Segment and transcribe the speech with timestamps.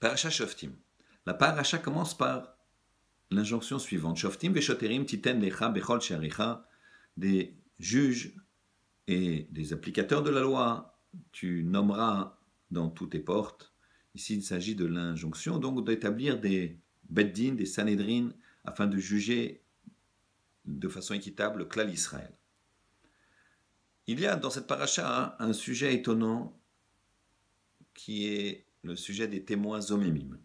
[0.00, 0.72] Paracha Shoftim.
[1.26, 2.56] La paracha commence par
[3.30, 4.16] l'injonction suivante.
[4.16, 6.66] Shoftim veshoterim titen lecha bechol sharicha.
[7.16, 8.34] Des juges
[9.08, 11.00] et des applicateurs de la loi,
[11.32, 12.38] tu nommeras
[12.70, 13.72] dans toutes tes portes.
[14.14, 16.78] Ici, il s'agit de l'injonction, donc d'établir des
[17.08, 18.30] beddin, des sanhedrin,
[18.64, 19.64] afin de juger
[20.64, 22.32] de façon équitable le clan Israël.
[24.06, 26.58] Il y a dans cette paracha un sujet étonnant
[27.94, 30.38] qui est le sujet des témoins omémim.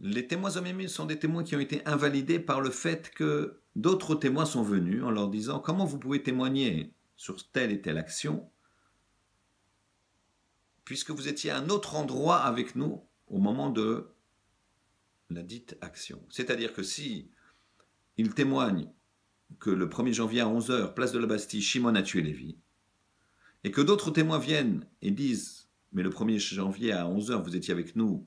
[0.00, 4.14] Les témoins omémim sont des témoins qui ont été invalidés par le fait que d'autres
[4.14, 8.50] témoins sont venus en leur disant comment vous pouvez témoigner sur telle et telle action
[10.84, 14.10] puisque vous étiez à un autre endroit avec nous au moment de
[15.30, 16.22] la dite action?
[16.28, 17.30] C'est-à-dire que si
[18.16, 18.90] il témoigne
[19.58, 22.58] que le 1er janvier à 11h, place de la Bastille, Shimon a tué Lévi,
[23.62, 25.63] et que d'autres témoins viennent et disent
[25.94, 28.26] mais le 1er janvier à 11h, vous étiez avec nous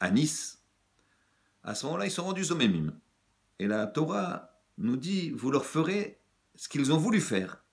[0.00, 0.64] à Nice,
[1.62, 2.98] à ce moment-là, ils sont rendus au Mémim.
[3.58, 6.20] Et la Torah nous dit, vous leur ferez
[6.54, 7.64] ce qu'ils ont voulu faire.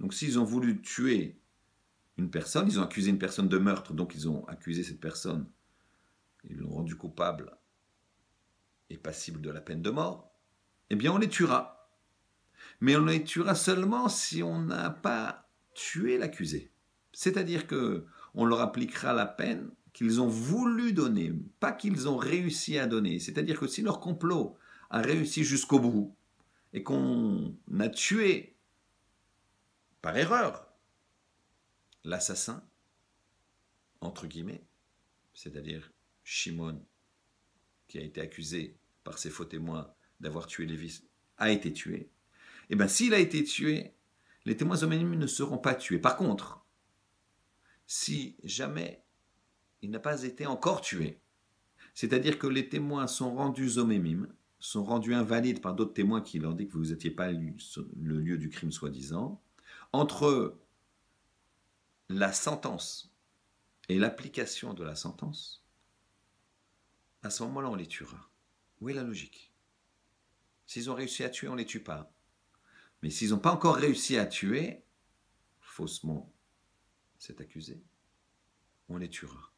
[0.00, 1.40] Donc s'ils ont voulu tuer
[2.16, 5.48] une personne, ils ont accusé une personne de meurtre, donc ils ont accusé cette personne,
[6.44, 7.56] ils l'ont rendu coupable
[8.90, 10.34] et passible de la peine de mort,
[10.90, 11.90] eh bien on les tuera.
[12.80, 16.71] Mais on les tuera seulement si on n'a pas tué l'accusé.
[17.12, 22.78] C'est-à-dire que on leur appliquera la peine qu'ils ont voulu donner, pas qu'ils ont réussi
[22.78, 23.18] à donner.
[23.18, 24.56] C'est-à-dire que si leur complot
[24.90, 26.16] a réussi jusqu'au bout
[26.72, 28.56] et qu'on a tué
[30.00, 30.66] par erreur
[32.04, 32.64] l'assassin,
[34.00, 34.64] entre guillemets,
[35.34, 35.92] c'est-à-dire
[36.24, 36.82] Shimon,
[37.86, 41.02] qui a été accusé par ses faux témoins d'avoir tué Lévis,
[41.36, 41.96] a été tué.
[41.96, 42.08] Et
[42.70, 43.92] eh bien s'il a été tué,
[44.44, 45.98] les témoins homonymes ne seront pas tués.
[45.98, 46.61] Par contre,
[47.86, 49.02] si jamais
[49.82, 51.20] il n'a pas été encore tué.
[51.94, 56.54] C'est-à-dire que les témoins sont rendus omémimes, sont rendus invalides par d'autres témoins qui leur
[56.54, 59.42] disent que vous n'étiez pas le lieu du crime soi-disant.
[59.92, 60.56] Entre
[62.08, 63.12] la sentence
[63.88, 65.66] et l'application de la sentence,
[67.22, 68.30] à ce moment-là, on les tuera.
[68.80, 69.52] Où est la logique?
[70.66, 72.12] S'ils ont réussi à tuer, on ne les tue pas.
[73.02, 74.82] Mais s'ils n'ont pas encore réussi à tuer,
[75.60, 76.32] faussement
[77.22, 77.80] c'est accusé,
[78.88, 79.52] on les tuera.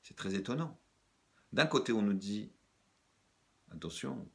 [0.00, 0.80] C'est très étonnant.
[1.52, 2.50] D'un côté, on nous dit,
[3.70, 4.26] attention,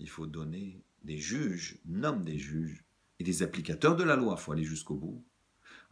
[0.00, 2.84] il faut donner des juges, nomme des juges
[3.20, 5.24] et des applicateurs de la loi, il faut aller jusqu'au bout,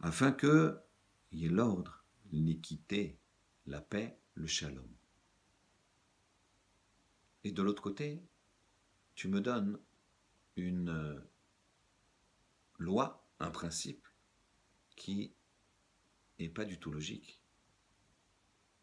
[0.01, 0.77] afin que
[1.31, 3.17] il y ait l'ordre, l'équité,
[3.65, 4.89] la paix, le shalom.
[7.45, 8.21] Et de l'autre côté,
[9.15, 9.79] tu me donnes
[10.57, 11.19] une euh,
[12.77, 14.05] loi, un principe
[14.97, 15.33] qui
[16.39, 17.41] et pas du tout logique.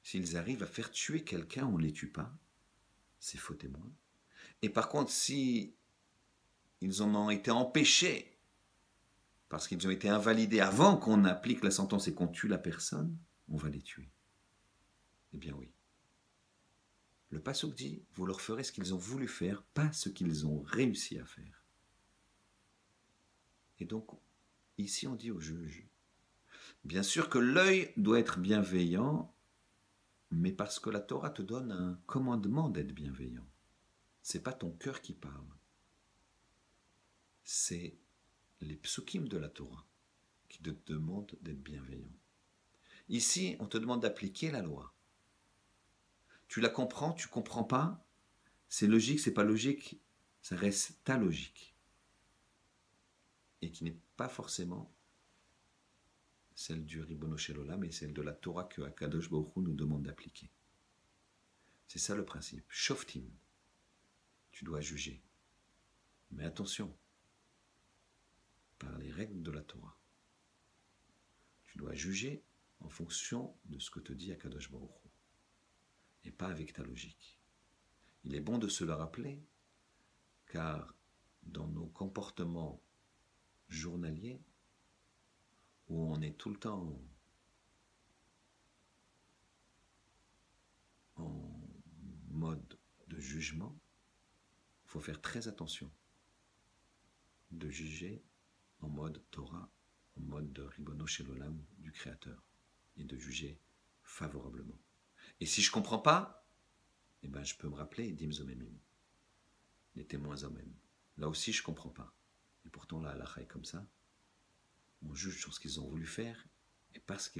[0.03, 2.35] S'ils arrivent à faire tuer quelqu'un, on ne les tue pas.
[3.21, 3.93] C'est faux témoin.
[4.63, 5.75] Et par contre, si
[6.81, 8.37] ils en ont été empêchés,
[9.49, 13.17] parce qu'ils ont été invalidés avant qu'on applique la sentence et qu'on tue la personne,
[13.49, 14.11] on va les tuer.
[15.35, 15.71] Eh bien oui.
[17.31, 20.61] Le Passouk dit, vous leur ferez ce qu'ils ont voulu faire, pas ce qu'ils ont
[20.63, 21.65] réussi à faire.
[23.79, 24.09] Et donc,
[24.79, 25.87] ici on dit au juge,
[26.85, 29.33] Bien sûr que l'œil doit être bienveillant,
[30.31, 33.47] mais parce que la Torah te donne un commandement d'être bienveillant.
[34.23, 35.47] C'est pas ton cœur qui parle.
[37.45, 37.99] C'est
[38.61, 39.87] les psukim de la Torah
[40.49, 42.13] qui te demandent d'être bienveillant.
[43.09, 44.95] Ici, on te demande d'appliquer la loi.
[46.49, 48.05] Tu la comprends, tu comprends pas,
[48.69, 50.01] c'est logique, c'est pas logique,
[50.43, 51.75] ça reste ta logique.
[53.61, 54.93] Et qui n'est pas forcément
[56.55, 60.51] celle du Ribono et celle de la Torah que Akadosh Baruch nous demande d'appliquer.
[61.87, 62.65] C'est ça le principe.
[62.69, 63.25] Shoftim.
[64.51, 65.23] Tu dois juger.
[66.31, 66.97] Mais attention,
[68.79, 69.97] par les règles de la Torah.
[71.65, 72.43] Tu dois juger
[72.81, 74.91] en fonction de ce que te dit Akadosh Baruch
[76.25, 77.39] et pas avec ta logique.
[78.25, 79.43] Il est bon de se le rappeler,
[80.47, 80.95] car
[81.43, 82.81] dans nos comportements
[83.69, 84.41] journaliers,
[85.93, 86.99] où on est tout le temps
[91.17, 91.29] en
[92.31, 92.79] mode
[93.09, 93.79] de jugement,
[94.87, 95.93] il faut faire très attention
[97.51, 98.25] de juger
[98.81, 99.71] en mode Torah,
[100.17, 102.43] en mode de Ribono Shelolam du Créateur,
[102.97, 103.61] et de juger
[104.03, 104.81] favorablement.
[105.41, 106.49] Et si je ne comprends pas,
[107.23, 108.79] eh ben je peux me rappeler Dimzomemim,
[109.95, 110.75] les témoins eux-mêmes.
[111.19, 112.15] Là aussi, je ne comprends pas.
[112.65, 113.87] Et pourtant, là, la est comme ça
[115.03, 116.47] on juge sur ce qu'ils ont voulu faire
[116.95, 117.31] et pas ce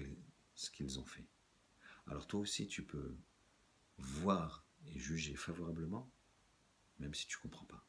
[0.71, 1.27] qu'ils ont fait.
[2.07, 3.17] alors toi aussi tu peux
[3.99, 6.11] voir et juger favorablement,
[6.99, 7.87] même si tu ne comprends pas.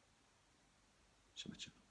[1.35, 1.82] Shabbat shalom.